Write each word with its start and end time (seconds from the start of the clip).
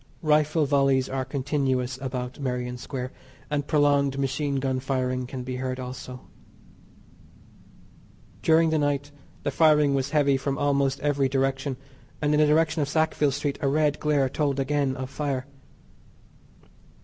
Rifle 0.23 0.65
volleys 0.65 1.07
are 1.09 1.23
continuous 1.23 1.99
about 2.01 2.39
Merrion 2.39 2.79
Square, 2.79 3.11
and 3.51 3.67
prolonged 3.67 4.17
machine 4.17 4.55
gun 4.55 4.79
firing 4.79 5.27
can 5.27 5.43
be 5.43 5.57
heard 5.57 5.79
also. 5.79 6.21
During 8.41 8.71
the 8.71 8.79
night 8.79 9.11
the 9.43 9.51
firing 9.51 9.93
was 9.93 10.09
heavy 10.09 10.37
from 10.37 10.57
almost 10.57 10.99
every 11.01 11.29
direction; 11.29 11.77
and 12.19 12.33
in 12.33 12.39
the 12.39 12.47
direction 12.47 12.81
of 12.81 12.89
Sackville 12.89 13.29
Street 13.31 13.59
a 13.61 13.67
red 13.67 13.99
glare 13.99 14.27
told 14.27 14.59
again 14.59 14.95
of 14.95 15.11
fire. 15.11 15.45